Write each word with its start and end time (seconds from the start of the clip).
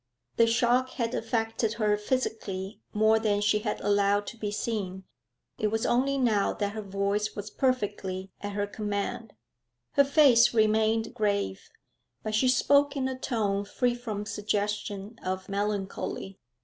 The 0.37 0.47
shock 0.47 0.89
had 0.93 1.13
affected 1.13 1.73
her 1.73 1.95
physically 1.95 2.79
more 2.91 3.19
than 3.19 3.39
she 3.39 3.59
had 3.59 3.79
allowed 3.81 4.25
to 4.25 4.35
be 4.37 4.49
seen; 4.49 5.03
it 5.59 5.67
was 5.67 5.85
only 5.85 6.17
now 6.17 6.53
that 6.53 6.71
her 6.71 6.81
voice 6.81 7.35
was 7.35 7.51
perfectly 7.51 8.31
at 8.41 8.53
her 8.53 8.65
command. 8.65 9.33
Her 9.91 10.03
face 10.05 10.55
remained 10.55 11.13
grave, 11.13 11.69
but 12.23 12.33
she 12.33 12.47
spoke 12.47 12.97
in 12.97 13.07
a 13.07 13.15
tone 13.15 13.63
free 13.63 13.93
from 13.93 14.25
suggestion 14.25 15.19
of 15.23 15.47
melancholy. 15.47 16.39